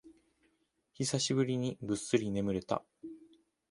[0.95, 2.81] 久しぶりにぐっすり眠れた